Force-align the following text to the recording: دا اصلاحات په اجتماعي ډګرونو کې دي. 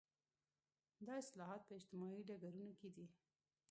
دا 1.05 1.13
اصلاحات 1.23 1.61
په 1.65 1.73
اجتماعي 1.79 2.21
ډګرونو 2.29 2.71
کې 2.79 2.89
دي. 2.95 3.05